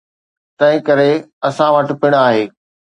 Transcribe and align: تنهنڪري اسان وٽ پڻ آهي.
تنهنڪري 0.57 1.11
اسان 1.47 1.69
وٽ 1.75 1.87
پڻ 2.01 2.11
آهي. 2.25 2.43